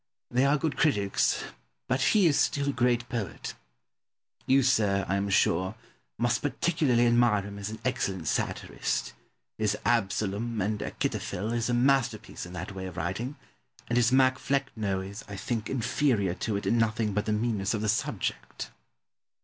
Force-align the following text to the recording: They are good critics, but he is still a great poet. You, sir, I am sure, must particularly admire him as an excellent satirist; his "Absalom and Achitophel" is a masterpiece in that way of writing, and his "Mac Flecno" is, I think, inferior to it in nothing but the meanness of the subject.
They 0.31 0.45
are 0.45 0.57
good 0.57 0.77
critics, 0.77 1.43
but 1.87 2.01
he 2.01 2.25
is 2.25 2.39
still 2.39 2.69
a 2.69 2.73
great 2.73 3.07
poet. 3.07 3.53
You, 4.47 4.63
sir, 4.63 5.05
I 5.07 5.15
am 5.15 5.29
sure, 5.29 5.75
must 6.17 6.41
particularly 6.41 7.05
admire 7.05 7.43
him 7.43 7.59
as 7.59 7.69
an 7.69 7.77
excellent 7.85 8.27
satirist; 8.27 9.13
his 9.59 9.77
"Absalom 9.85 10.59
and 10.59 10.79
Achitophel" 10.79 11.53
is 11.53 11.69
a 11.69 11.75
masterpiece 11.75 12.47
in 12.47 12.53
that 12.53 12.71
way 12.71 12.87
of 12.87 12.97
writing, 12.97 13.35
and 13.89 13.95
his 13.95 14.11
"Mac 14.11 14.39
Flecno" 14.39 15.01
is, 15.07 15.23
I 15.27 15.35
think, 15.35 15.69
inferior 15.69 16.33
to 16.33 16.55
it 16.55 16.65
in 16.65 16.79
nothing 16.79 17.13
but 17.13 17.25
the 17.27 17.31
meanness 17.31 17.75
of 17.75 17.81
the 17.81 17.87
subject. 17.87 18.71